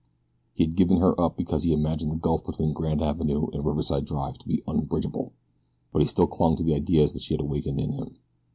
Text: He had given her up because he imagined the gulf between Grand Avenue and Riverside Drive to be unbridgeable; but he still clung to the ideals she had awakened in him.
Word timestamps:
He 0.55 0.63
had 0.65 0.75
given 0.75 0.97
her 0.97 1.21
up 1.21 1.37
because 1.37 1.61
he 1.61 1.71
imagined 1.71 2.11
the 2.11 2.15
gulf 2.15 2.43
between 2.43 2.73
Grand 2.73 3.03
Avenue 3.03 3.49
and 3.53 3.63
Riverside 3.63 4.03
Drive 4.03 4.39
to 4.39 4.47
be 4.47 4.63
unbridgeable; 4.67 5.31
but 5.93 6.01
he 6.01 6.07
still 6.07 6.25
clung 6.25 6.55
to 6.55 6.63
the 6.63 6.73
ideals 6.73 7.15
she 7.21 7.35
had 7.35 7.41
awakened 7.41 7.79
in 7.79 7.91
him. 7.91 8.17